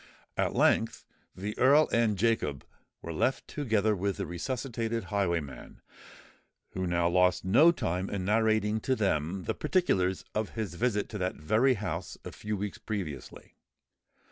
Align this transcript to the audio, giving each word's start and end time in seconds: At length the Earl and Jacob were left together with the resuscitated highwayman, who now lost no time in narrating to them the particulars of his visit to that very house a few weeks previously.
At 0.35 0.55
length 0.55 1.05
the 1.35 1.55
Earl 1.59 1.87
and 1.93 2.17
Jacob 2.17 2.65
were 3.03 3.13
left 3.13 3.47
together 3.47 3.95
with 3.95 4.17
the 4.17 4.25
resuscitated 4.25 5.03
highwayman, 5.13 5.79
who 6.71 6.87
now 6.87 7.07
lost 7.07 7.45
no 7.45 7.71
time 7.71 8.09
in 8.09 8.25
narrating 8.25 8.79
to 8.79 8.95
them 8.95 9.43
the 9.43 9.53
particulars 9.53 10.25
of 10.33 10.55
his 10.57 10.73
visit 10.73 11.07
to 11.09 11.19
that 11.19 11.35
very 11.35 11.75
house 11.75 12.17
a 12.25 12.31
few 12.31 12.57
weeks 12.57 12.79
previously. 12.79 13.53